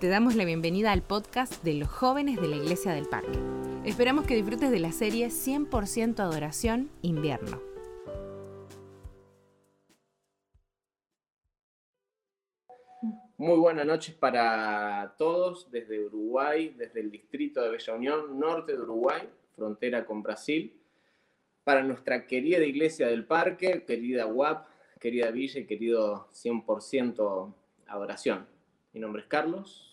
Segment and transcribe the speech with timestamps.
[0.00, 3.36] Te damos la bienvenida al podcast de los jóvenes de la Iglesia del Parque.
[3.84, 7.60] Esperamos que disfrutes de la serie 100% Adoración Invierno.
[13.38, 18.82] Muy buenas noches para todos desde Uruguay, desde el distrito de Bella Unión, norte de
[18.82, 20.80] Uruguay, frontera con Brasil.
[21.64, 24.64] Para nuestra querida iglesia del parque, querida UAP,
[25.00, 27.52] querida Villa y querido 100%
[27.88, 28.46] Adoración.
[28.92, 29.87] Mi nombre es Carlos.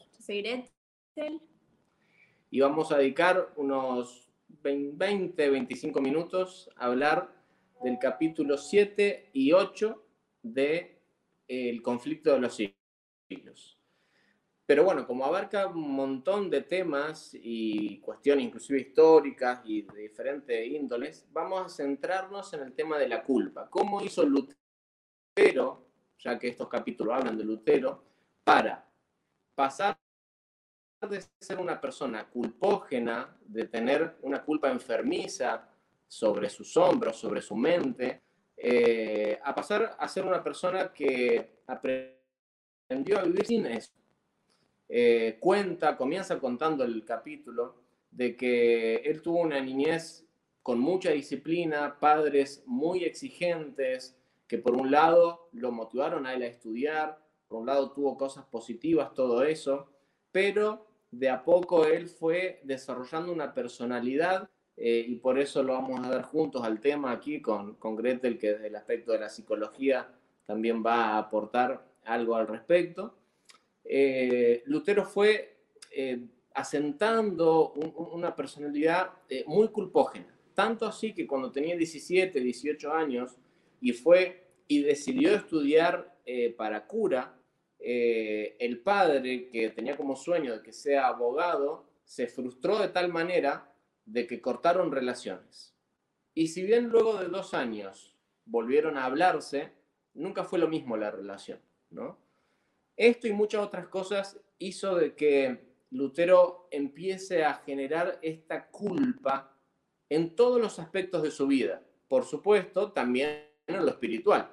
[2.50, 7.34] Y vamos a dedicar unos 20, 25 minutos a hablar
[7.84, 10.04] del capítulo 7 y 8
[10.42, 11.02] de
[11.48, 13.80] El conflicto de los siglos.
[14.66, 20.68] Pero bueno, como abarca un montón de temas y cuestiones inclusive históricas y de diferentes
[20.68, 23.70] índoles, vamos a centrarnos en el tema de la culpa.
[23.70, 25.88] ¿Cómo hizo Lutero,
[26.18, 28.04] ya que estos capítulos hablan de Lutero,
[28.44, 28.90] para
[29.54, 30.00] pasar
[31.10, 35.70] de ser una persona culpógena, de tener una culpa enfermiza
[36.08, 38.22] sobre sus hombros, sobre su mente,
[38.58, 43.92] eh, a pasar a ser una persona que aprendió a vivir sin eso.
[44.88, 47.76] Eh, cuenta, comienza contando el capítulo
[48.12, 50.26] de que él tuvo una niñez
[50.62, 56.48] con mucha disciplina, padres muy exigentes, que por un lado lo motivaron a él a
[56.48, 59.90] estudiar, por un lado tuvo cosas positivas, todo eso,
[60.32, 60.88] pero
[61.18, 66.10] de a poco él fue desarrollando una personalidad eh, y por eso lo vamos a
[66.10, 70.10] ver juntos al tema aquí con, con Gretel, que desde el aspecto de la psicología
[70.46, 73.16] también va a aportar algo al respecto.
[73.86, 75.60] Eh, Lutero fue
[75.92, 76.20] eh,
[76.54, 79.12] asentando una personalidad
[79.48, 83.38] muy culpógena, tanto así que cuando tenía 17, 18 años
[83.80, 86.16] y fue y decidió estudiar
[86.58, 87.38] para cura,
[87.88, 93.10] eh, el padre, que tenía como sueño de que sea abogado, se frustró de tal
[93.10, 93.72] manera
[94.06, 95.76] de que cortaron relaciones.
[96.34, 99.72] Y si bien luego de dos años volvieron a hablarse,
[100.16, 101.60] nunca fue lo mismo la relación,
[101.92, 102.18] ¿no?
[102.98, 109.56] Esto y muchas otras cosas hizo de que Lutero empiece a generar esta culpa
[110.10, 111.84] en todos los aspectos de su vida.
[112.08, 114.50] Por supuesto, también en lo espiritual,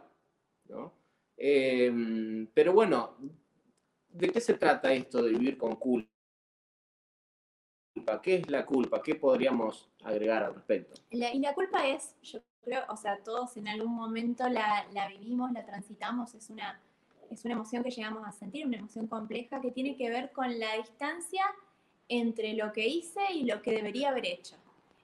[0.68, 1.00] ¿no?
[1.44, 3.16] Em, pero bueno,
[4.10, 6.08] ¿de qué se trata esto de vivir con culpa?
[8.22, 9.02] ¿Qué es la culpa?
[9.02, 11.00] ¿Qué podríamos agregar al respecto?
[11.10, 15.50] y la culpa es, yo creo, o sea, todos en algún momento la, la vivimos,
[15.50, 16.80] la transitamos, es una,
[17.28, 20.60] es una emoción que llegamos a sentir, una emoción compleja que tiene que ver con
[20.60, 21.42] la distancia
[22.08, 24.54] entre lo que hice y lo que debería haber hecho.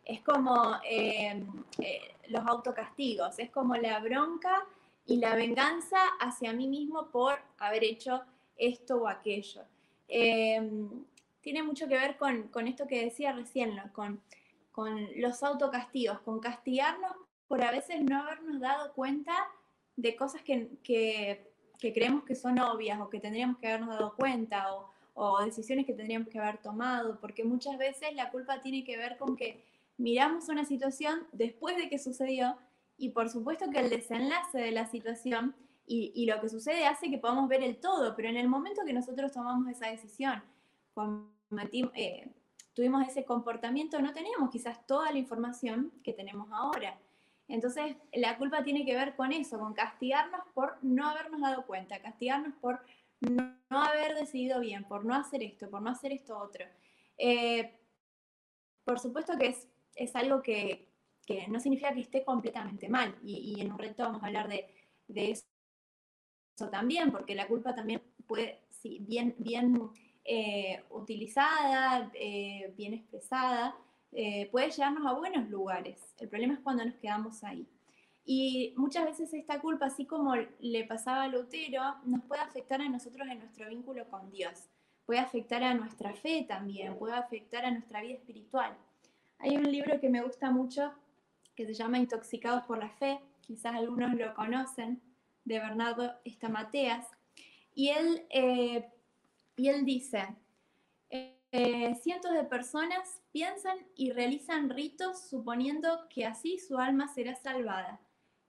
[0.04, 4.64] Es como em, eh, los autocastigos, es como la bronca
[5.08, 8.22] y la venganza hacia mí mismo por haber hecho
[8.56, 9.62] esto o aquello.
[10.06, 11.04] Em,
[11.40, 14.20] tiene mucho que ver con, esto que decía recién, con,
[14.70, 17.12] con los autocastigos, con castigarnos
[17.48, 19.32] por a veces no habernos dado cuenta
[19.96, 20.68] de cosas que,
[21.80, 25.94] creemos que son obvias o que tendríamos que habernos dado cuenta o, o decisiones que
[25.94, 29.64] tendríamos que haber tomado, porque muchas veces la culpa tiene que ver con que
[29.96, 32.58] miramos una situación después de que sucedió
[32.98, 35.54] y por supuesto que el desenlace de la situación
[35.90, 38.92] y, lo que sucede hace que podamos ver el todo, pero en el momento que
[38.92, 40.42] nosotros tomamos esa decisión,
[41.94, 42.30] eh,
[42.74, 46.98] tuvimos ese comportamiento, no teníamos quizás toda la información que tenemos ahora.
[47.46, 52.02] Entonces, la culpa tiene que ver con eso, con castigarnos por no habernos dado cuenta,
[52.02, 52.80] castigarnos por
[53.20, 56.66] no, haber decidido bien, por no hacer esto, por no hacer esto otro.
[57.16, 57.78] Eh,
[58.84, 60.87] por supuesto que es, es algo que,
[61.28, 63.14] que no significa que esté completamente mal.
[63.22, 64.64] Y, en un reto vamos a hablar de,
[65.14, 65.44] eso,
[66.70, 69.90] también, porque la culpa también puede, sí, bien, bien
[70.24, 73.76] eh, utilizada, eh, bien expresada,
[74.10, 76.14] eh, puede llevarnos a buenos lugares.
[76.18, 77.68] El problema es cuando nos quedamos ahí.
[78.24, 82.88] Y muchas veces esta culpa, así como le pasaba a Lutero, nos puede afectar a
[82.88, 84.70] nosotros en nuestro vínculo con Dios.
[85.04, 88.78] Puede afectar a nuestra fe también, puede afectar a nuestra vida espiritual.
[89.38, 90.94] Hay un libro que me gusta mucho
[91.58, 95.02] que se llama Intoxicados por la Fe, quizás algunos lo conocen,
[95.44, 97.04] de Bernardo Estamateas,
[97.74, 98.88] y él, eh,
[99.56, 100.36] y él dice,
[101.10, 107.98] eh, cientos de personas piensan y realizan ritos suponiendo que así su alma será salvada,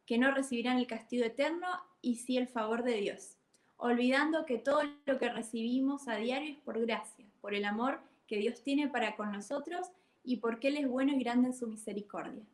[0.06, 1.68] que no recibirán el castigo eterno
[2.04, 3.38] y sí el favor de Dios,
[3.78, 8.38] olvidando que todo lo que recibimos a diario es por gracia, por el amor que
[8.38, 9.88] Dios tiene para con nosotros
[10.24, 12.46] y porque Él es bueno y grande en su misericordia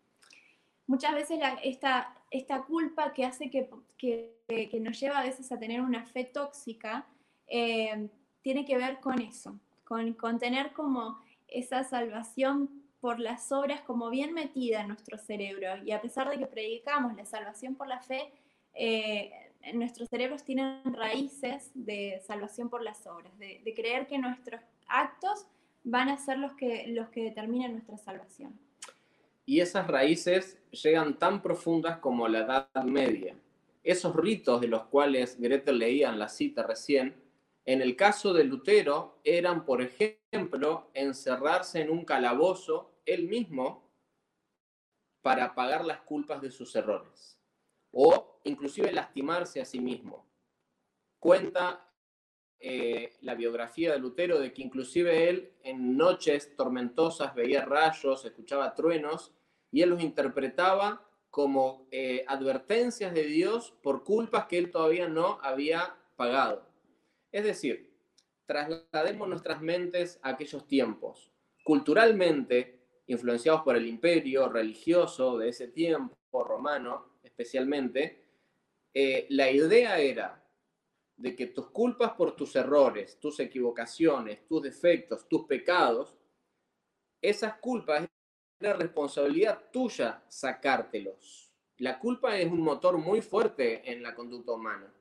[0.88, 5.82] muchas veces esta, esta, culpa que hace que, que, nos lleva a veces a tener
[5.82, 7.06] una fe tóxica,
[7.48, 8.08] eh,
[8.42, 14.10] tiene que ver con eso, con, con tener como esa salvación por las obras como
[14.10, 15.68] bien metida en nuestro cerebro.
[15.84, 18.32] Y a pesar de que predicamos la salvación por la fe,
[18.74, 19.32] eh,
[19.74, 25.48] nuestros cerebros tienen raíces de salvación por las obras, de, de, creer que nuestros actos
[25.84, 28.60] van a ser los que, los que determinan nuestra salvación.
[29.46, 33.38] Y esas raíces llegan tan profundas como la Edad Media.
[33.84, 37.16] Esos ritos de los cuales Gretel leía en la cita recién,
[37.66, 43.86] en el caso de Lutero, eran, por ejemplo, encerrarse en un calabozo él mismo
[45.22, 47.40] para pagar las culpas de sus errores,
[47.92, 50.28] o inclusive lastimarse a sí mismo.
[51.20, 51.92] Cuenta
[52.60, 58.74] eh, la biografía de Lutero de que inclusive él en noches tormentosas veía rayos, escuchaba
[58.74, 59.35] truenos,
[59.76, 65.38] y él los interpretaba como eh, advertencias de Dios por culpas que él todavía no
[65.42, 66.66] había pagado.
[67.30, 67.94] Es decir,
[68.46, 71.30] traslademos nuestras mentes a aquellos tiempos.
[71.66, 78.24] Culturalmente, influenciados por el imperio religioso de ese tiempo, romano especialmente,
[78.94, 80.42] eh, la idea era
[81.18, 86.16] de que tus culpas por tus errores, tus equivocaciones, tus defectos, tus pecados,
[87.22, 88.08] esas culpas
[88.60, 91.52] la responsabilidad tuya sacártelos.
[91.78, 94.92] La culpa es un motor muy fuerte en la conducta humana.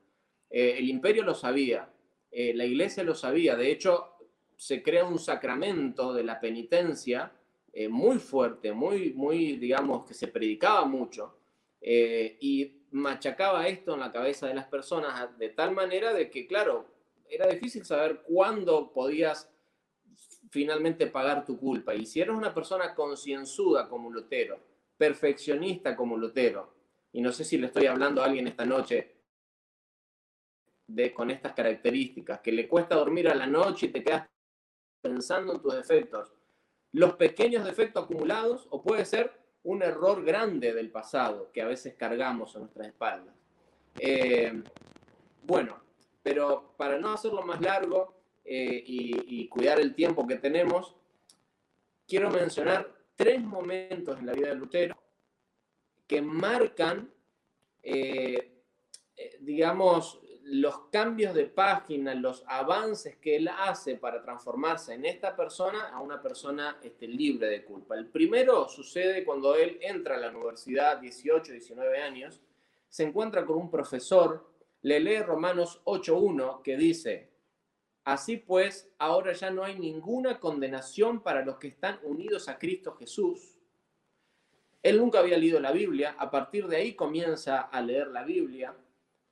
[0.49, 1.89] Eh, el imperio lo sabía,
[2.31, 4.11] eh, la iglesia lo sabía, de hecho
[4.57, 7.31] se crea un sacramento de la penitencia
[7.73, 11.39] eh, muy fuerte, muy, muy, digamos, que se predicaba mucho
[11.87, 16.87] y machacaba esto en la cabeza de las personas de tal manera de que, claro,
[17.29, 19.51] era difícil saber cuándo podías
[20.49, 21.93] finalmente pagar tu culpa.
[21.95, 24.59] Y si eres una persona concienzuda como Lutero,
[24.97, 26.73] perfeccionista como Lutero,
[27.11, 29.15] y no sé si le estoy hablando a alguien esta noche
[30.87, 34.27] de, con estas características, que le cuesta dormir a la noche y te quedas
[35.01, 36.33] pensando en tus defectos,
[36.91, 39.31] los pequeños defectos acumulados o puede ser
[39.63, 43.35] un error grande del pasado que a veces cargamos en nuestras espaldas.
[43.99, 44.63] Eh,
[45.43, 45.79] bueno,
[46.21, 48.13] pero para no hacerlo más largo,
[48.47, 50.95] eh, y, cuidar el tiempo que tenemos,
[52.07, 54.95] quiero mencionar tres momentos en la vida de Lutero
[56.05, 57.11] que marcan,
[57.81, 58.61] eh,
[59.15, 65.35] eh, digamos, los cambios de página, los avances que él hace para transformarse en esta
[65.35, 67.95] persona a una persona este, libre de culpa.
[67.95, 72.41] El primero sucede cuando él entra a la universidad, 18, 19 años,
[72.87, 74.47] se encuentra con un profesor,
[74.83, 77.34] le lee Romanos 8.1 que dice,
[78.05, 82.93] Así pues, ahora ya no hay ninguna condenación para los que están unidos a Cristo
[82.93, 83.57] Jesús.
[84.83, 88.75] Él nunca había leído la Biblia, a partir de ahí comienza a leer la Biblia,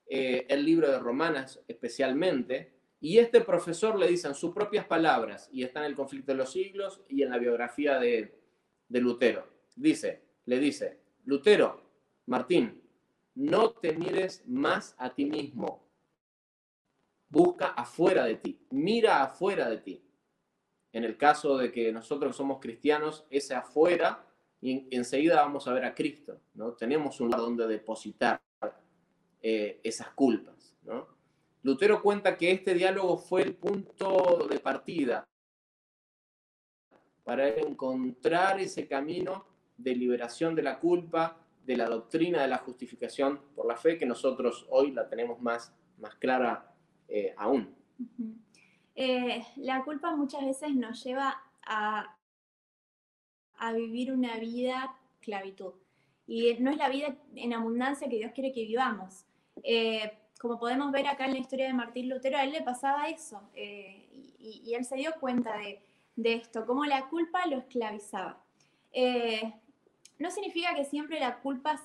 [0.08, 5.50] eh, el libro de Romanas especialmente, y este profesor le dice en sus propias palabras,
[5.54, 8.40] y está en el conflicto de los siglos y en la biografía de,
[8.90, 11.80] de Lutero, dice, le dice, Lutero,
[12.26, 12.82] Martín,
[13.36, 15.83] no te mires más a ti mismo,
[17.34, 20.06] busca afuera de ti, mira afuera de ti.
[20.92, 24.24] En el caso de que nosotros somos cristianos, ese afuera,
[24.62, 26.74] y enseguida vamos a ver a Cristo, ¿no?
[26.74, 28.40] Tenemos un lugar donde depositar
[29.42, 30.76] eh, esas culpas.
[31.64, 35.28] Lutero cuenta que este diálogo fue el punto de partida
[37.24, 43.42] para encontrar ese camino de liberación de la culpa, de la doctrina de la justificación
[43.56, 46.73] por la fe, que nosotros hoy la tenemos más, más clara
[47.08, 47.74] eh, aún.
[48.96, 52.16] Eh, la culpa muchas veces nos lleva a,
[53.74, 55.74] vivir una vida esclavitud.
[56.28, 59.26] Y no es la vida en abundancia que Dios quiere que vivamos.
[59.64, 63.08] Eh, como podemos ver acá en la historia de Martín Lutero, a él le pasaba
[63.08, 63.42] eso.
[63.56, 68.44] y, él se dio cuenta de, esto, cómo la culpa lo esclavizaba.
[70.20, 71.82] no significa que siempre la culpa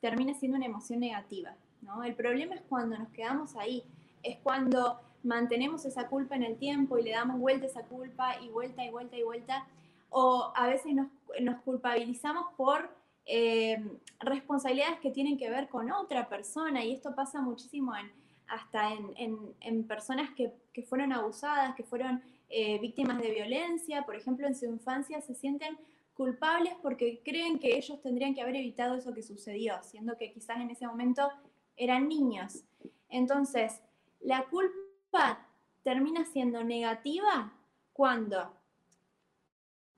[0.00, 1.56] termine siendo una emoción negativa.
[1.80, 2.04] ¿no?
[2.04, 3.84] El problema es cuando nos quedamos ahí
[4.22, 8.40] es cuando mantenemos esa culpa en el tiempo y le damos vuelta a esa culpa
[8.40, 9.66] y vuelta y vuelta y vuelta,
[10.10, 13.82] o a veces nos, culpabilizamos por eh,
[14.20, 18.10] responsabilidades que tienen que ver con otra persona y esto pasa muchísimo en,
[18.48, 20.52] hasta en, personas que,
[20.82, 25.78] fueron abusadas, que fueron eh, víctimas de violencia, por ejemplo, en su infancia se sienten
[26.14, 30.60] culpables porque creen que ellos tendrían que haber evitado eso que sucedió, siendo que quizás
[30.60, 31.30] en ese momento
[31.76, 32.64] eran niños.
[33.08, 33.80] Entonces,
[34.22, 35.46] la culpa
[35.82, 37.52] termina siendo negativa
[37.92, 38.52] cuando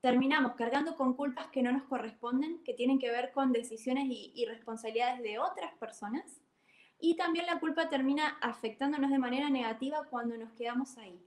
[0.00, 4.44] terminamos cargando con culpas que no nos corresponden, que tienen que ver con decisiones y,
[4.46, 6.24] responsabilidades de otras personas.
[7.00, 11.20] Y también la culpa termina afectándonos de manera negativa cuando nos quedamos ahí,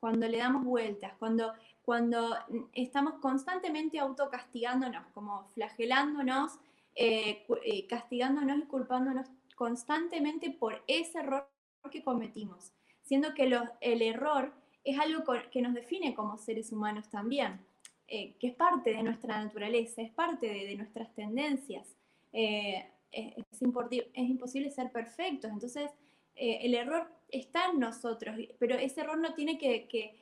[0.00, 1.52] cuando le damos vueltas, cuando,
[1.84, 2.36] cuando
[2.72, 6.58] estamos constantemente autocastigándonos, como flagelándonos,
[6.94, 11.51] eh, eh, castigándonos y culpándonos constantemente por ese error
[11.90, 12.72] que cometimos,
[13.02, 14.52] siendo que el error
[14.84, 17.60] es algo que nos define como seres humanos también,
[18.08, 21.96] eh, que es parte de nuestra naturaleza, es parte de, nuestras tendencias.
[22.32, 25.90] es, es, imposible ser perfectos, entonces
[26.34, 30.18] el error está en nosotros, pero ese error no tiene que,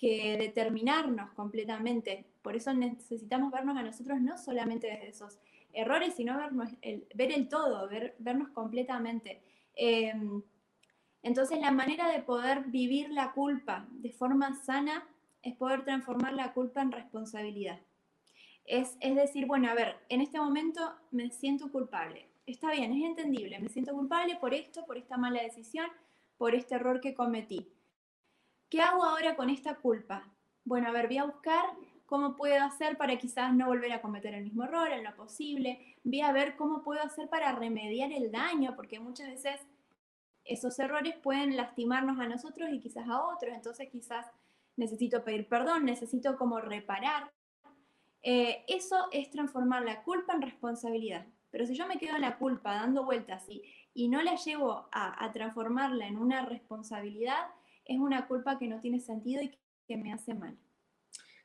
[0.00, 2.26] determinarnos completamente.
[2.42, 5.38] Por eso necesitamos vernos a nosotros no solamente desde esos
[5.72, 6.38] errores, sino
[7.14, 9.40] ver el todo, ver, vernos completamente.
[11.26, 15.04] Entonces la manera de poder vivir la culpa de forma sana
[15.42, 17.80] es poder transformar la culpa en responsabilidad.
[18.64, 22.28] Es, decir, bueno, a ver, en este momento me siento culpable.
[22.46, 25.88] Está bien, es entendible, me siento culpable por esto, por esta mala decisión,
[26.38, 27.72] por este error que cometí.
[28.68, 30.28] ¿Qué hago ahora con esta culpa?
[30.64, 31.64] Bueno, a ver, voy a buscar
[32.06, 35.96] cómo puedo hacer para quizás no volver a cometer el mismo error en lo posible.
[36.04, 39.60] Voy a ver cómo puedo hacer para remediar el daño, porque muchas veces
[40.46, 43.54] esos errores pueden lastimarnos a nosotros y quizás a otros.
[43.54, 44.26] Entonces quizás
[44.76, 47.30] necesito pedir perdón, necesito como reparar.
[48.22, 51.26] Eh, eso es transformar la culpa en responsabilidad.
[51.50, 53.62] Pero si yo me quedo en la culpa dando vueltas y,
[53.96, 57.46] y no la llevo a, transformarla en una responsabilidad,
[57.86, 59.56] es una culpa que no tiene sentido y
[59.88, 60.54] que me hace mal.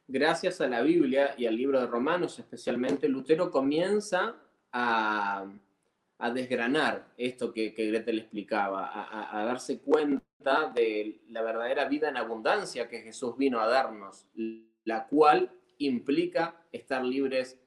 [0.05, 4.35] Gracias a la Biblia y al libro de Romanos especialmente, Lutero comienza
[4.73, 5.45] a,
[6.29, 8.91] desgranar esto que, que Gretel explicaba,
[9.31, 14.27] a, darse cuenta de la verdadera vida en abundancia que Jesús vino a darnos,
[14.83, 17.59] la cual implica estar libres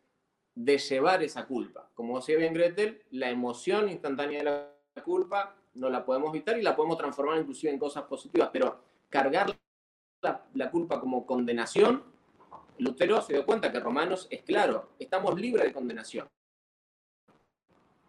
[0.55, 1.91] de llevar esa culpa.
[1.95, 6.63] Como decía bien Gretel, la emoción instantánea de la culpa no la podemos evitar y
[6.63, 9.57] la podemos transformar inclusive en cosas positivas, pero cargar
[10.55, 12.03] la, culpa como condenación,
[12.79, 16.29] Lutero se dio cuenta que Romanos es claro, estamos libres de condenación.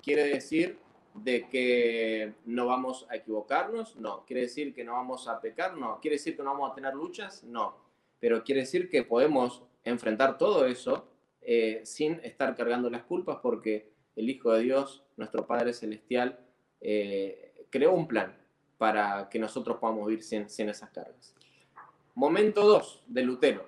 [0.05, 0.77] Quiere decir
[1.15, 4.23] de que no vamos a equivocarnos, no.
[4.27, 5.99] Quiere decir que no vamos a pecar, no.
[5.99, 7.75] Quiere decir que no vamos a tener luchas, no.
[8.19, 11.07] Pero quiere decir que podemos enfrentar todo eso
[11.41, 16.39] eh, sin estar cargando las culpas porque el Hijo de Dios, nuestro Padre Celestial,
[16.81, 18.37] eh, creó un plan
[18.77, 21.33] para que nosotros podamos vivir sin, esas cargas.
[22.13, 23.67] Momento 2 de Lutero.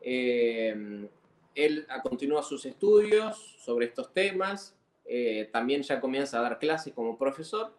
[0.00, 1.06] Eh,
[1.54, 4.75] él continúa sus estudios sobre estos temas,
[5.08, 7.72] eh, también ya comienza a dar clases como profesor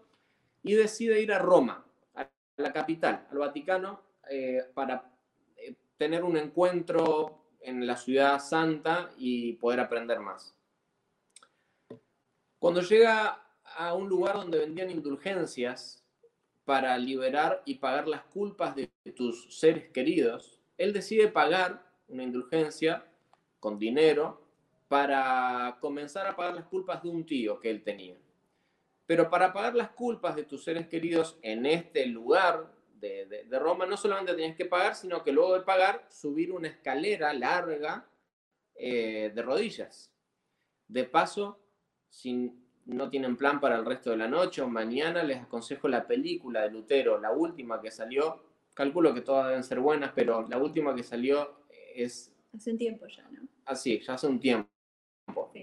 [0.64, 4.02] y decide ir a Roma, a la capital, al Vaticano,
[4.74, 5.10] para
[5.98, 10.56] tener un encuentro en la ciudad santa y poder aprender más.
[12.60, 13.44] Cuando llega
[13.78, 16.04] a un lugar donde vendían indulgencias
[16.66, 23.06] para liberar y pagar las culpas de tus seres queridos, él decide pagar una indulgencia
[23.60, 24.47] con dinero
[24.88, 28.18] para comenzar a pagar las culpas de un tío que él tenía.
[29.06, 33.96] Pero para pagar las culpas de tus seres queridos en este lugar de, Roma, no
[33.96, 38.10] solamente tenías que pagar, sino que luego de pagar, subir una escalera larga
[38.76, 40.12] eh, de rodillas.
[40.88, 41.60] De paso,
[42.10, 46.08] sin no tienen plan para el resto de la noche o mañana, les aconsejo la
[46.08, 48.44] película de Lutero, la última que salió.
[48.74, 51.66] Calculo que todas deben ser buenas, pero la última que salió
[51.96, 52.34] es...
[52.54, 53.48] Hace un tiempo ya, ¿no?
[53.66, 54.70] Así, ya hace un tiempo.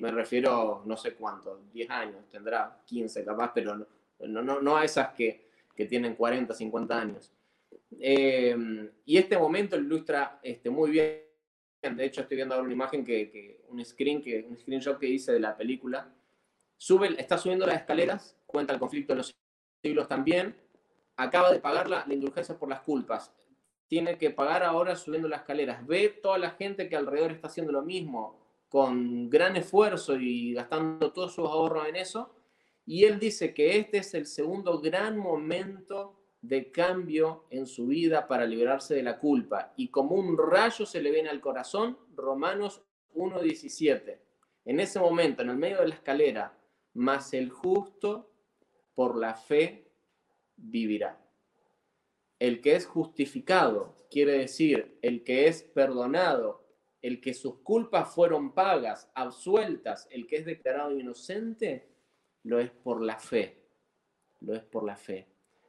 [0.00, 3.74] Me refiero, no sé cuánto, 10 años, tendrá 15 capaz, pero
[4.20, 7.32] no, no, no a esas que, que tienen 40, 50 años.
[7.98, 11.22] Eh, y este momento ilustra este, muy bien.
[11.82, 15.06] De hecho, estoy viendo ahora una imagen que, que, un screen que un screenshot que
[15.06, 16.12] hice de la película.
[16.76, 19.34] Sube, está subiendo las escaleras, cuenta el conflicto de los
[19.82, 20.56] siglos también,
[21.16, 23.32] acaba de pagar la, indulgencia por las culpas,
[23.86, 27.72] tiene que pagar ahora subiendo las escaleras, ve toda la gente que alrededor está haciendo
[27.72, 28.40] lo mismo,
[28.74, 32.34] con gran esfuerzo y gastando todos sus ahorros en eso,
[32.84, 38.26] y él dice que este es el segundo gran momento de cambio en su vida
[38.26, 39.74] para liberarse de la culpa.
[39.76, 42.82] Y como un rayo se le viene al corazón, Romanos
[43.14, 44.18] 1.17.
[44.64, 46.58] En ese momento, en el medio de la escalera,
[46.94, 48.32] mas el justo
[48.96, 49.88] por la fe
[50.56, 51.24] vivirá.
[52.40, 56.63] El que es justificado, quiere decir, el que es perdonado,
[57.04, 61.86] el que sus culpas fueron pagas, absueltas, el que es declarado inocente,
[62.44, 63.62] lo es por la fe.
[64.40, 65.28] Lo es por la fe.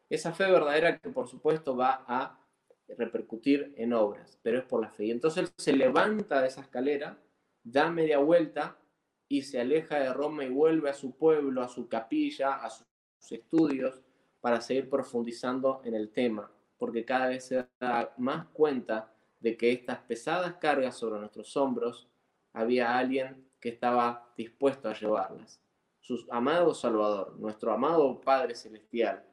[0.09, 2.39] Esa fe verdadera que por supuesto va a
[2.87, 5.07] repercutir en obras, pero es por la fe.
[5.07, 7.21] Y entonces él se levanta de esa escalera,
[7.65, 8.79] da media vuelta
[9.27, 12.87] y se aleja de Roma y vuelve a su pueblo, a su capilla, a sus
[13.29, 14.01] estudios,
[14.39, 16.49] para seguir profundizando en el tema.
[16.77, 19.14] porque cada vez se da más cuenta
[19.45, 22.07] de que estas pesadas cargas sobre nuestros hombros
[22.51, 25.61] había alguien que estaba dispuesto a llevarlas.
[25.99, 29.23] Su amado Salvador, nuestro amado Padre Celestial,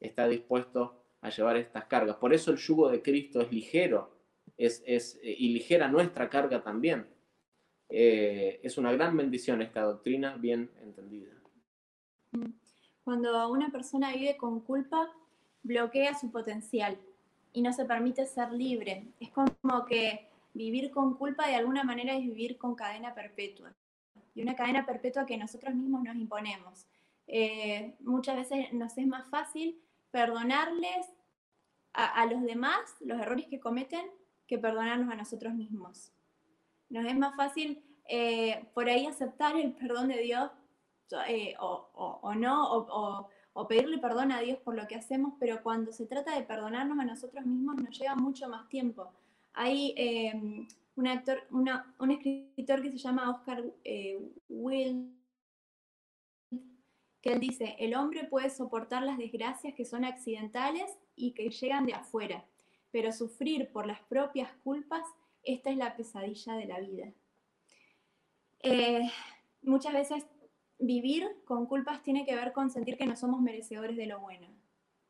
[0.00, 2.16] está dispuesto a llevar estas cargas.
[2.16, 4.10] Por eso el yugo de Cristo es ligero
[4.56, 4.82] es,
[5.22, 7.06] eh, y ligera nuestra carga también.
[7.88, 11.30] Eh, es una gran bendición esta doctrina bien entendida.
[13.04, 15.14] Cuando una persona vive con culpa,
[15.62, 16.98] bloquea su potencial
[17.52, 19.08] y no se permite ser libre.
[19.20, 23.72] Es como que vivir con culpa de alguna manera es vivir con cadena perpetua.
[24.34, 26.86] Y una cadena perpetua que nosotros mismos nos imponemos.
[27.26, 29.80] Eh, muchas veces nos es más fácil
[30.10, 31.06] perdonarles
[31.92, 34.06] a, los demás los errores que cometen
[34.46, 36.12] que perdonarnos a nosotros mismos.
[36.88, 40.50] Nos es más fácil eh, por ahí aceptar el perdón de Dios
[41.28, 43.28] eh, o, no, o,
[43.68, 47.04] pedirle perdón a Dios por lo que hacemos, pero cuando se trata de perdonarnos a
[47.04, 49.12] nosotros mismos nos lleva mucho más tiempo.
[49.52, 50.66] Hay em,
[50.96, 55.12] un, actor, un escritor que se llama Oscar eh, Wilde,
[57.20, 61.84] que él dice, el hombre puede soportar las desgracias que son accidentales y que llegan
[61.86, 62.44] de afuera,
[62.90, 65.04] pero sufrir por las propias culpas,
[65.42, 67.12] esta es la pesadilla de la vida.
[68.62, 69.10] Eh,
[69.62, 70.26] muchas veces
[70.80, 74.48] vivir con culpas tiene que ver con sentir que no somos merecedores de lo bueno.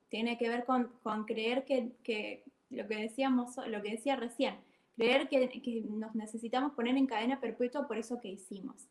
[0.09, 0.91] Tiene que ver con,
[1.25, 4.57] creer que, lo que decíamos, lo que decía recién,
[4.97, 8.89] creer que, que nos necesitamos poner en cadena perpetua por eso que hicimos.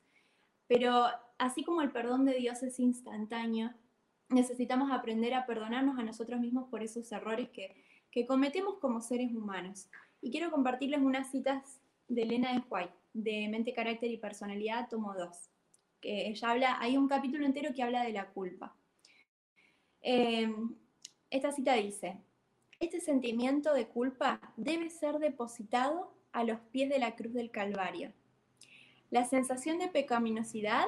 [0.68, 1.08] Pero
[1.38, 3.72] así como el perdón de Dios es instantáneo,
[4.30, 7.76] necesitamos aprender a perdonarnos a nosotros mismos por esos errores que,
[8.28, 9.90] cometemos como seres humanos.
[10.22, 15.14] Y quiero compartirles unas citas de Elena de White, de Mente, Carácter y Personalidad, tomo
[15.14, 15.50] 2.
[16.02, 18.76] Que ella habla, hay un capítulo entero que habla de la culpa.
[20.02, 20.76] Em,
[21.30, 22.18] esta cita dice,
[22.80, 28.14] este sentimiento de culpa debe ser depositado a los pies de la cruz del Calvario.
[29.10, 30.88] La sensación de pecaminosidad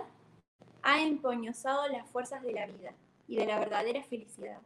[0.83, 2.93] ha empoñosado las fuerzas de la vida
[3.27, 4.61] y de la verdadera felicidad.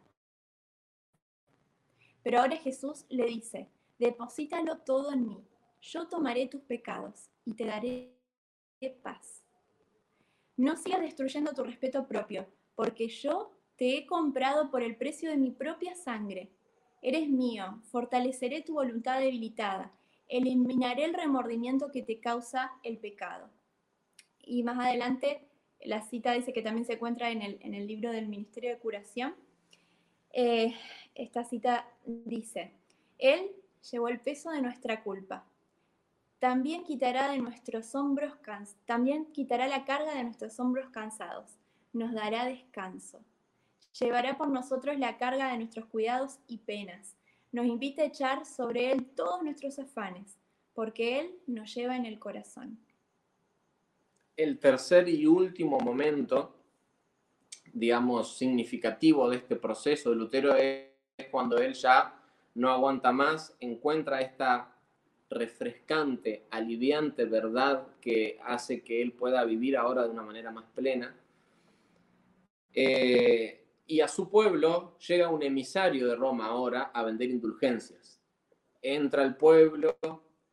[2.24, 5.44] Pero ahora Jesús le dice, deposítalo todo en mí,
[5.82, 8.12] yo tomaré tus pecados y te daré
[9.04, 9.45] paz.
[10.58, 15.38] No sigas destruyendo tu respeto propio, porque yo te he comprado por el precio de
[15.38, 16.50] mi propia sangre.
[17.02, 19.92] Eres mío, fortaleceré tu voluntad debilitada,
[20.28, 23.50] eliminaré el remordimiento que te causa el pecado.
[24.40, 25.48] Y más adelante
[25.84, 29.36] la cita dice que también se encuentra en el, libro del Ministerio de Curación.
[30.32, 30.74] Eh,
[31.14, 32.72] esta cita dice,
[33.18, 33.52] Él
[33.92, 35.46] llevó el peso de nuestra culpa.
[36.40, 38.34] También quitará de nuestros hombros
[38.86, 41.58] también quitará la carga de nuestros hombros cansados.
[41.94, 43.22] Nos dará descanso.
[44.00, 47.16] Llevará por nosotros la carga de nuestros cuidados y penas.
[47.52, 50.38] Nos invita a echar sobre Él todos nuestros afanes,
[50.74, 52.78] porque Él nos lleva en el corazón
[54.38, 56.56] el tercer y último momento,
[57.74, 60.90] digamos, significativo de este proceso de Lutero es
[61.32, 62.22] cuando él ya
[62.54, 64.75] no aguanta más, encuentra esta
[65.30, 71.16] refrescante, aliviante verdad que hace que él pueda vivir ahora de una manera más plena.
[72.74, 78.22] Eh, y a su pueblo llega un emisario de Roma ahora a vender indulgencias.
[78.82, 79.98] Entra al pueblo,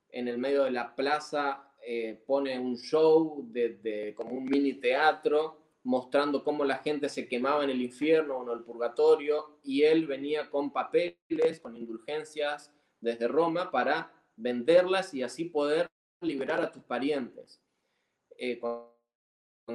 [0.09, 5.59] en el medio de la plaza eh, pone un show de, como un mini teatro
[5.85, 10.07] mostrando cómo la gente se quemaba en el infierno o en el purgatorio y él
[10.07, 15.89] venía con papeles, con indulgencias desde Roma para venderlas y así poder
[16.21, 17.61] liberar a tus parientes.
[18.37, 18.91] Eh, cuando,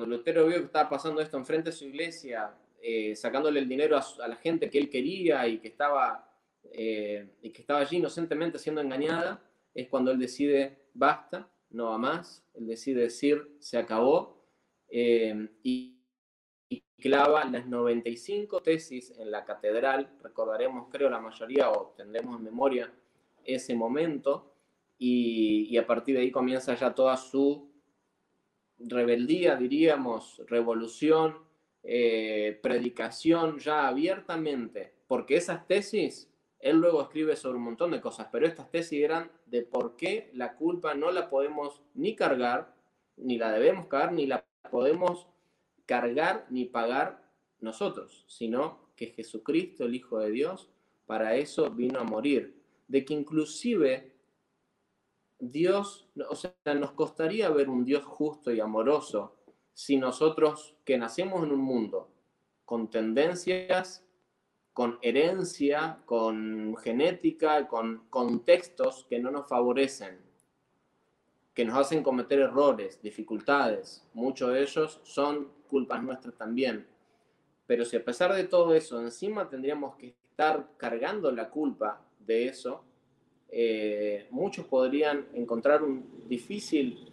[0.06, 4.28] Lutero vio que estaba pasando esto enfrente de su iglesia, eh, sacándole el dinero a,
[4.28, 6.24] la gente que él quería y que estaba
[6.70, 9.42] y que estaba allí inocentemente siendo engañada,
[9.74, 14.44] es cuando él decide basta no va más, él decide decir se acabó
[14.90, 15.94] eh, y,
[17.00, 22.92] clava las 95 tesis en la catedral, recordaremos creo la mayoría o tendremos en memoria
[23.48, 24.54] ese momento
[25.00, 27.72] y, a partir de ahí comienza ya toda su
[28.78, 31.38] rebeldía, diríamos, revolución,
[31.82, 36.30] eh, predicación ya abiertamente, porque esas tesis
[36.60, 40.32] él luego escribe sobre un montón de cosas, pero estas tesis eran de por qué
[40.34, 42.74] la culpa no la podemos ni cargar,
[43.16, 45.28] ni la debemos cargar, ni la podemos
[45.86, 47.24] cargar ni pagar
[47.60, 50.70] nosotros, sino que Jesucristo, el Hijo de Dios,
[51.06, 52.57] para eso vino a morir.
[52.88, 54.16] De que inclusive
[55.40, 59.36] Dios, o sea, nos costaría ver un Dios justo y amoroso
[59.74, 62.10] si nosotros que nacemos en un mundo
[62.66, 64.08] con tendencias
[64.78, 70.20] con herencia, con genética, con contextos que no nos favorecen,
[71.56, 74.08] que nos hacen cometer errores, dificultades.
[74.14, 76.86] Muchos de ellos son culpas nuestras también.
[77.66, 82.46] Pero si a pesar de todo eso, encima tendríamos que estar cargando la culpa de
[82.46, 82.84] eso,
[83.50, 87.10] eh, muchos podrían encontrar un difícil,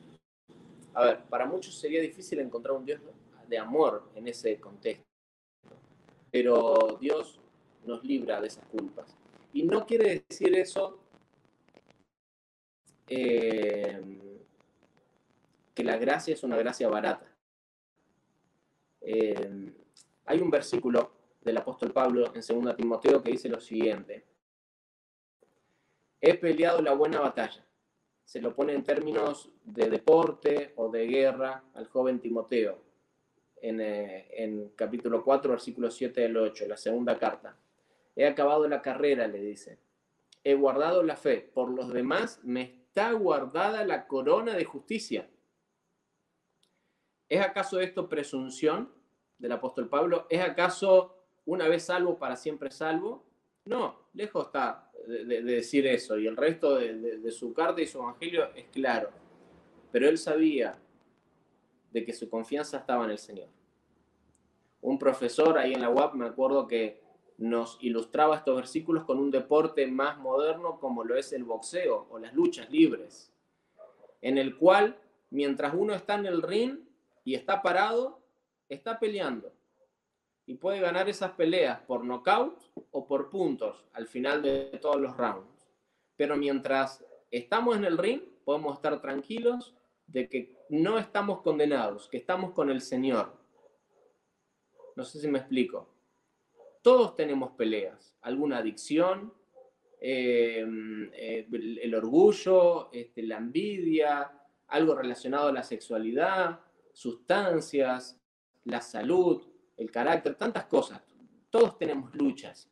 [0.93, 3.01] a ver, para muchos sería difícil encontrar un Dios
[3.49, 5.05] de amor en ese contexto.
[6.31, 7.39] Pero Dios
[7.87, 9.17] nos libra de esas culpas.
[9.53, 10.99] Y no quiere decir eso
[13.07, 14.03] eh,
[15.73, 17.33] que la gracia es una gracia barata.
[19.01, 19.73] Eh,
[20.25, 24.25] hay un versículo del apóstol Pablo en 2 Timoteo que dice lo siguiente.
[26.27, 27.63] He peleado la buena batalla.
[28.25, 32.79] Se lo pone en términos de deporte o de guerra al joven Timoteo
[33.61, 37.59] en, eh, capítulo 4, versículo 7 al 8, la segunda carta.
[38.17, 39.79] He acabado la carrera, le dice.
[40.43, 41.51] He guardado la fe.
[41.53, 45.29] Por los demás me está guardada la corona de justicia.
[47.29, 48.91] ¿Es acaso esto presunción
[49.37, 50.27] del apóstol Pablo?
[50.31, 53.27] ¿Es acaso una vez salvo para siempre salvo?
[53.67, 56.19] No, lejos está de, decir eso.
[56.19, 59.11] Y el resto de, su carta y su evangelio es claro.
[59.93, 60.79] Pero él sabía
[61.93, 63.49] de que su confianza estaba en el Señor.
[64.81, 67.03] Un profesor ahí en la UAP, me acuerdo que
[67.39, 72.19] nos ilustraba estos versículos con un deporte más moderno como lo es el boxeo o
[72.19, 73.33] las luchas libres,
[74.21, 74.99] en el cual
[75.31, 76.79] mientras uno está en el ring
[77.25, 78.21] y está parado,
[78.69, 79.53] está peleando
[80.47, 85.17] y puede ganar esas peleas por nocaut o por puntos al final de todos los
[85.17, 85.67] rounds.
[86.17, 89.75] Pero mientras estamos en el ring, podemos estar tranquilos
[90.07, 93.33] de que no estamos condenados, que estamos con el Señor.
[94.97, 95.89] No sé si me explico.
[96.83, 99.33] Todos tenemos peleas, alguna adicción,
[100.01, 100.67] eh,
[101.15, 104.31] eh, el orgullo, este, la envidia,
[104.69, 106.61] algo relacionado a la sexualidad,
[106.93, 108.21] sustancias,
[108.65, 111.03] la salud, el carácter, tantas cosas.
[111.51, 112.71] Todos tenemos luchas.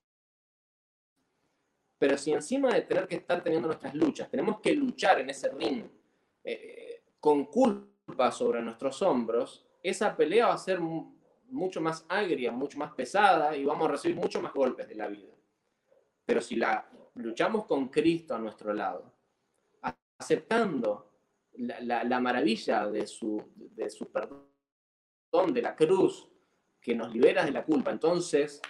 [1.99, 5.51] Pero si encima de tener que estar teniendo nuestras luchas, tenemos que luchar en ese
[5.51, 5.85] ring
[6.43, 12.79] eh, con culpa sobre nuestros hombros, esa pelea va a ser mucho más agria, mucho
[12.79, 15.33] más pesada y vamos a recibir mucho más golpes de la vida.
[16.25, 19.13] Pero si la luchamos con Cristo a nuestro lado,
[20.19, 21.13] aceptando
[21.55, 24.45] la, maravilla de su, de su perdón,
[25.53, 26.29] de la cruz,
[26.83, 28.61] que nos libera de la culpa, entonces,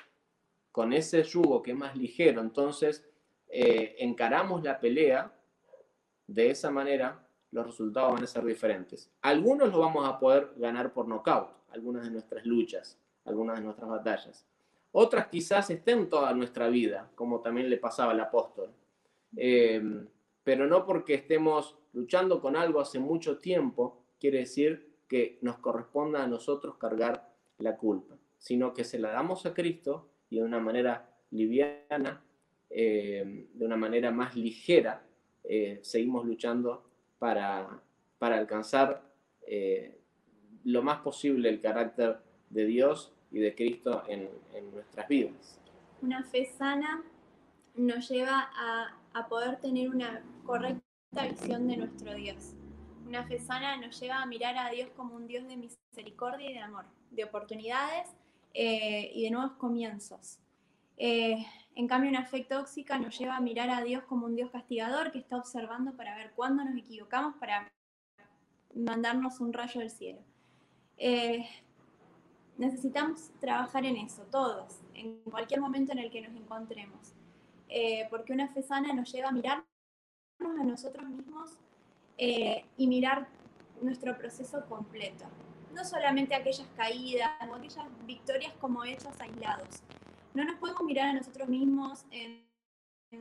[0.70, 3.04] con ese yugo que es más ligero, entonces
[3.48, 5.34] eh, encaramos la pelea
[6.26, 9.10] de esa manera, los resultados van a ser diferentes.
[9.22, 13.88] Algunos lo vamos a poder ganar por nocaut, algunas de nuestras luchas, algunas de nuestras
[13.88, 14.46] batallas.
[14.92, 18.70] Otras quizás estén toda nuestra vida, como también le pasaba al apóstol.
[19.36, 20.06] Em,
[20.44, 26.22] pero no porque estemos luchando con algo hace mucho tiempo, quiere decir que nos corresponda
[26.22, 27.31] a nosotros cargar
[27.62, 32.22] la culpa, sino que se la damos a Cristo y de una manera liviana,
[32.70, 35.04] em, de una manera más ligera,
[35.44, 36.84] eh, seguimos luchando
[37.18, 37.82] para,
[38.18, 39.02] para alcanzar
[39.46, 39.98] eh,
[40.64, 42.18] lo más posible el carácter
[42.50, 44.28] de Dios y de Cristo en,
[44.72, 45.60] nuestras vidas.
[46.00, 47.02] Una fe sana
[47.74, 52.54] nos lleva a, a, poder tener una correcta visión de nuestro Dios.
[53.06, 56.54] Una fe sana nos lleva a mirar a Dios como un Dios de misericordia y
[56.54, 58.08] de amor, de oportunidades
[58.54, 60.38] eh, y de nuevos comienzos.
[60.96, 64.50] Eh, en cambio, una fe tóxica nos lleva a mirar a Dios como un Dios
[64.50, 67.72] castigador que está observando para ver cuándo nos equivocamos para
[68.74, 70.20] mandarnos un rayo del cielo.
[70.96, 71.46] Eh,
[72.56, 77.14] necesitamos trabajar en eso, todos, en cualquier momento en el que nos encontremos.
[78.10, 79.64] Porque una fe sana nos lleva a mirarnos
[80.40, 81.58] a nosotros mismos
[82.24, 83.26] eh, y mirar
[83.80, 85.24] nuestro proceso completo.
[85.74, 89.82] No solamente aquellas caídas o aquellas victorias como hechos aislados.
[90.32, 92.44] No nos podemos mirar a nosotros mismos en,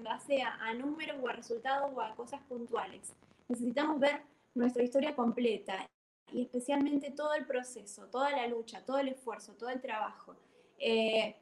[0.03, 3.15] base a, a números o a resultados o a cosas puntuales.
[3.49, 4.21] Necesitamos ver
[4.53, 5.89] nuestra historia completa
[6.31, 10.35] y especialmente todo el proceso, toda la lucha, todo el esfuerzo, todo el trabajo.
[10.77, 11.35] Eh,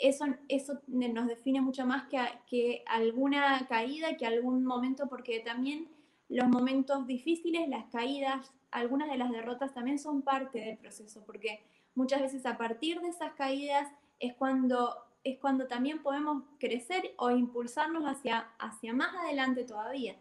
[0.00, 5.99] eso, eso nos define mucho más que, que alguna caída, que algún momento, porque también
[6.30, 11.60] los momentos difíciles, las caídas, algunas de las derrotas también son parte del proceso, porque
[11.96, 17.30] muchas veces a partir de esas caídas es cuando, es cuando también podemos crecer o
[17.30, 20.16] impulsarnos hacia, hacia más adelante todavía.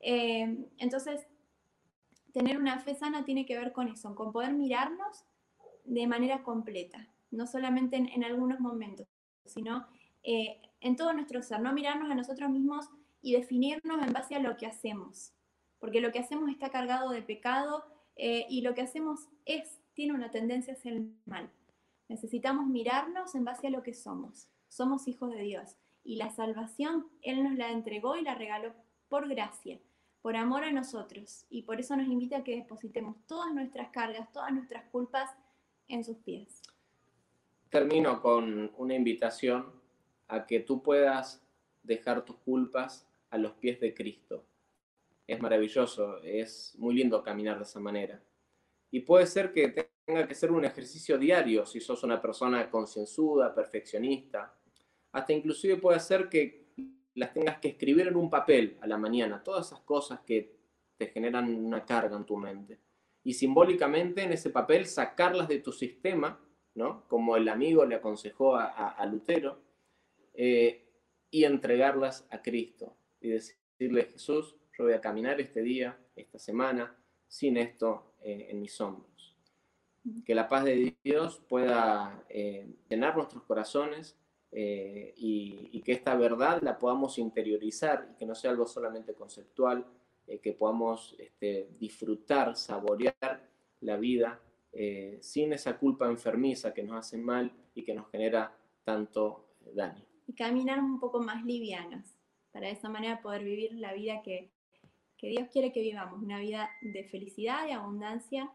[0.00, 1.26] Eh, entonces,
[2.34, 5.24] tener una fe sana tiene que ver con eso, con poder mirarnos
[5.84, 9.06] de manera completa, no solamente en, algunos momentos,
[9.46, 9.86] sino
[10.22, 12.90] eh, en todo nuestro ser, no mirarnos a nosotros mismos
[13.22, 15.33] y definirnos en base a lo que hacemos,
[15.84, 17.84] porque lo que hacemos está cargado de pecado
[18.16, 21.50] eh, y lo que hacemos es, tiene una tendencia hacia el mal.
[22.08, 24.48] Necesitamos mirarnos en base a lo que somos.
[24.66, 28.72] Somos hijos de Dios y la salvación Él nos la entregó y la regaló
[29.10, 29.78] por gracia,
[30.22, 34.32] por amor a nosotros y por eso nos invita a que depositemos todas nuestras cargas,
[34.32, 35.28] todas nuestras culpas
[35.88, 36.62] en sus pies.
[37.68, 39.66] Termino con una invitación
[40.28, 41.44] a que tú puedas
[41.82, 44.46] dejar tus culpas a los pies de Cristo.
[45.26, 48.22] Es maravilloso, es muy lindo caminar de esa manera.
[48.90, 53.54] Y puede ser que tenga que ser un ejercicio diario si sos una persona concienzuda,
[53.54, 54.54] perfeccionista.
[55.12, 56.64] Hasta inclusive puede ser que
[57.14, 60.56] las tengas que escribir en un papel a la mañana, todas esas cosas que
[60.96, 62.80] te generan una carga en tu mente.
[63.22, 66.38] Y simbólicamente en ese papel sacarlas de tu sistema,
[66.74, 67.08] ¿no?
[67.08, 69.62] Como el amigo le aconsejó a, Lutero,
[70.34, 70.84] eh,
[71.30, 72.96] y entregarlas a Cristo.
[73.20, 76.96] Y decirle, Jesús, yo voy a caminar este día, esta semana,
[77.28, 79.36] sin esto eh, en mis hombros.
[80.24, 84.18] Que la paz de Dios pueda eh, llenar nuestros corazones
[84.52, 89.86] eh, y, que esta verdad la podamos interiorizar y que no sea algo solamente conceptual,
[90.42, 93.46] que podamos este, disfrutar, saborear
[93.80, 94.40] la vida
[95.20, 100.02] sin esa culpa enfermiza que nos hace mal y que nos genera tanto daño.
[100.26, 102.18] Y caminar un poco más livianas,
[102.50, 104.53] para de esa manera poder vivir la vida que,
[105.16, 108.50] que Dios quiere que vivamos, una vida de felicidad, de abundancia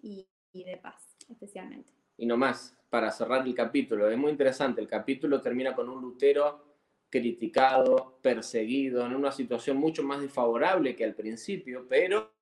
[0.00, 1.92] y, de paz, especialmente.
[2.16, 6.00] Y no más, para cerrar el capítulo, es muy interesante, el capítulo termina con un
[6.00, 6.70] Lutero
[7.08, 12.32] criticado, perseguido, en una situación mucho más desfavorable que al principio, pero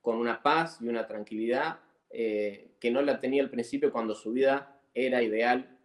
[0.00, 4.32] con una paz y una tranquilidad eh, que no la tenía al principio cuando su
[4.32, 5.78] vida era ideal,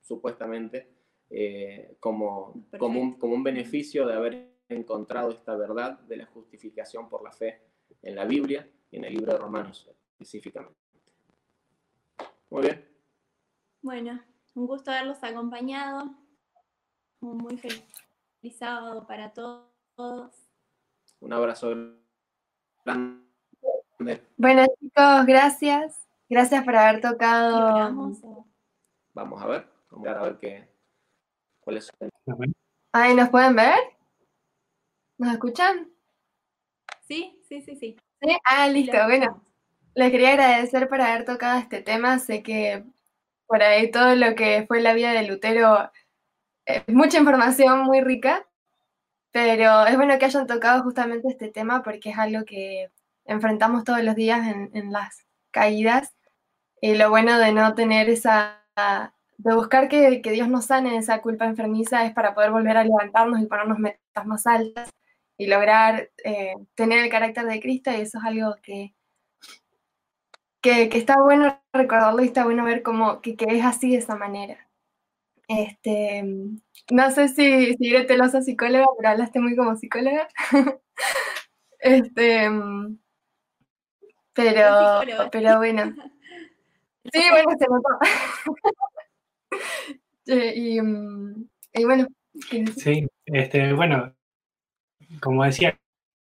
[0.00, 0.88] supuestamente,
[1.30, 7.08] eh, como, como, un, como un beneficio de haber encontrado esta verdad de la justificación
[7.08, 7.62] por la fe
[8.02, 10.76] en la Biblia y en el libro de Romanos específicamente.
[12.50, 12.88] Muy bien.
[13.82, 14.20] Bueno,
[14.54, 16.14] un gusto haberlos acompañado.
[17.20, 17.84] Un muy feliz
[18.52, 20.48] sábado para todos.
[21.20, 21.74] Un abrazo
[22.84, 23.22] grande.
[24.36, 26.06] Bueno chicos, gracias.
[26.28, 28.12] Gracias por haber tocado.
[29.14, 30.68] Vamos a ver, vamos a ver qué,
[31.60, 31.90] cuál es.
[32.92, 33.95] Ahí nos pueden ver.
[35.18, 35.90] ¿Nos escuchan?
[37.08, 37.96] Sí, sí, sí, sí.
[38.20, 38.36] ¿Sí?
[38.44, 38.96] Ah, listo.
[39.04, 39.42] Bueno,
[39.94, 42.18] les quería agradecer por haber tocado este tema.
[42.18, 42.84] Sé que
[43.46, 45.90] por ahí todo lo que fue la vida de Lutero
[46.66, 48.46] es mucha información muy rica,
[49.30, 52.90] pero es bueno que hayan tocado justamente este tema porque es algo que
[53.24, 56.14] enfrentamos todos los días en, en las caídas.
[56.80, 58.64] Y lo bueno de no tener esa,
[59.38, 62.84] de buscar que, que, Dios nos sane esa culpa enfermiza es para poder volver a
[62.84, 64.90] levantarnos y ponernos metas más altas
[65.38, 68.94] y lograr eh, tener el carácter de Cristo y eso es algo que,
[70.60, 74.68] que, está bueno recordarlo y está bueno ver cómo, que, es así de esa manera.
[75.48, 76.24] Este,
[76.90, 80.28] no sé si, si iré telosa psicóloga, pero hablaste muy como psicóloga.
[81.78, 82.50] este,
[84.32, 85.94] pero, pero bueno.
[87.12, 87.88] Sí, bueno, se notó.
[90.26, 90.80] y,
[91.72, 92.08] y, bueno.
[92.76, 94.12] Sí, este, bueno,
[95.20, 95.78] como decía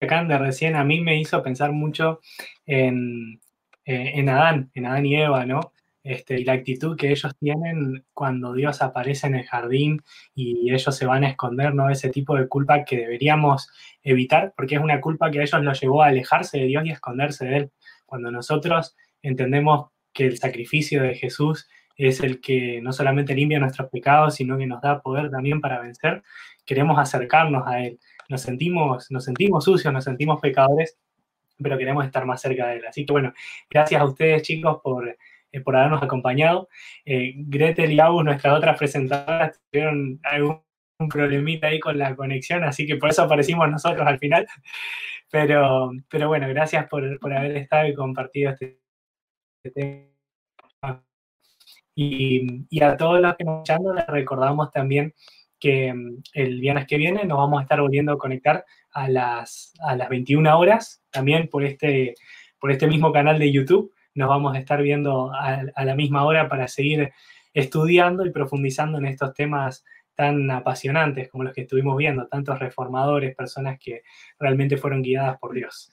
[0.01, 2.21] de recién, a mí me hizo pensar mucho
[2.67, 3.41] en,
[3.85, 5.73] eh, en Adán, en Adán y Eva, ¿no?
[6.05, 10.03] Este, y la actitud que ellos tienen cuando Dios aparece en el jardín
[10.37, 11.91] y ellos se van a esconder, ¿no?
[11.91, 13.69] Ese tipo de culpa que deberíamos
[14.05, 16.91] evitar, porque es una culpa que a ellos los llevó a alejarse de Dios y
[16.91, 17.71] a esconderse de Él.
[18.05, 23.89] Cuando nosotros entendemos que el sacrificio de Jesús es el que no solamente limpia nuestros
[23.91, 26.23] pecados, sino que nos da poder también para vencer,
[26.65, 30.99] queremos acercarnos a Él nos sentimos, nos sentimos sucios, nos sentimos pecadores,
[31.59, 32.87] pero queremos estar más cerca de Él.
[32.87, 33.33] Así que bueno,
[33.71, 35.17] gracias a ustedes chicos por,
[35.53, 36.69] eh, por habernos acompañado.
[37.05, 40.61] Eh, Gretel y Agus, nuestras otras presentadoras, tuvieron algún
[41.11, 44.47] problemita ahí con la conexión, así que por eso aparecimos nosotros al final.
[45.31, 48.81] Pero, pero bueno, gracias por, por haber estado y compartido este,
[49.65, 51.03] este tema.
[51.99, 55.15] Y, y, a todos los que nos están les recordamos también
[55.95, 59.97] mm, el viernes que viene nos vamos a estar volviendo a conectar a las, a
[59.97, 62.15] las 21 horas, también por este,
[62.59, 63.93] por este mismo canal de YouTube.
[64.15, 67.13] Nos vamos a estar viendo a, a la misma hora para seguir
[67.53, 73.37] estudiando y profundizando en estos temas tan apasionantes como los que estuvimos viendo, tantos reformadores,
[73.37, 74.03] personas que
[74.39, 75.93] realmente fueron guiadas por Dios.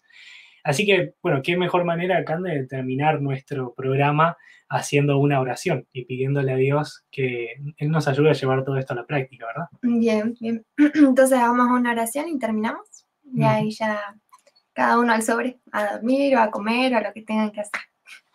[0.63, 4.38] Así que, bueno, qué mejor manera acá de terminar nuestro programa
[4.69, 8.93] haciendo una oración y pidiéndole a Dios que Él nos ayude a llevar todo esto
[8.93, 9.67] a la práctica, ¿verdad?
[9.82, 10.65] Bien, bien.
[10.78, 13.06] Entonces hagamos una oración y terminamos.
[13.36, 14.15] Y ahí ya
[14.73, 17.62] cada uno al sobre, a dormir o a comer o a lo que tengan que
[17.62, 17.82] hacer.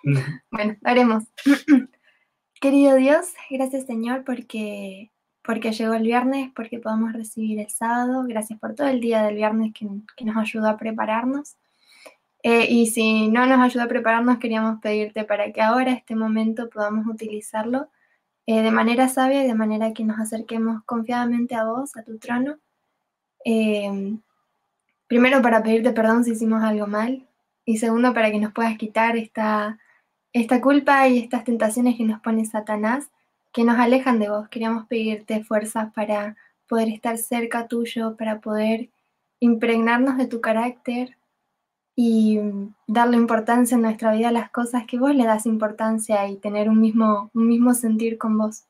[0.50, 1.24] Bueno, haremos.
[2.60, 5.12] Querido Dios, gracias Señor porque,
[5.42, 8.24] porque llegó el viernes, porque podemos recibir el sábado.
[8.26, 11.56] Gracias por todo el día del viernes que, nos ayudó a prepararnos.
[12.48, 16.70] Eh, y si no nos ayudó a prepararnos, queríamos pedirte para que ahora, este momento,
[16.70, 17.90] podamos utilizarlo
[18.46, 22.16] eh, de manera sabia y de manera que nos acerquemos confiadamente a vos, a tu
[22.18, 22.56] trono.
[23.44, 24.16] Eh,
[25.06, 27.28] primero para pedirte perdón si hicimos algo mal
[27.66, 29.78] y segundo para que nos puedas quitar esta,
[30.32, 33.10] esta culpa y estas tentaciones que nos pone Satanás
[33.52, 34.48] que nos alejan de vos.
[34.48, 36.34] Queríamos pedirte fuerzas para
[36.66, 38.88] poder estar cerca tuyo, para poder
[39.38, 41.17] impregnarnos de tu carácter
[42.00, 42.38] y
[42.86, 46.68] darle importancia en nuestra vida a las cosas que vos le das importancia y tener
[46.68, 48.66] un mismo, un mismo sentir con vos.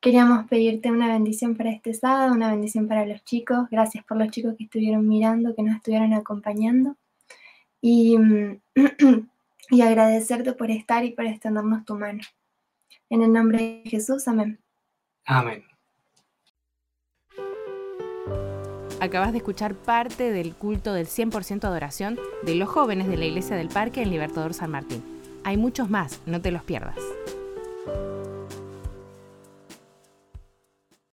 [0.00, 3.68] Queríamos pedirte una bendición para este sábado, una bendición para los chicos.
[3.72, 6.94] Gracias por los chicos que estuvieron mirando, que nos estuvieron acompañando.
[7.80, 8.16] Y,
[9.70, 12.20] y agradecerte por estar y por extendernos tu mano.
[13.10, 14.60] En el nombre de Jesús, amén.
[15.24, 15.64] Amén.
[19.00, 23.54] Acabas de escuchar parte del culto del 100% adoración de los jóvenes de la Iglesia
[23.54, 25.04] del Parque en Libertador San Martín.
[25.44, 26.96] Hay muchos más, no te los pierdas.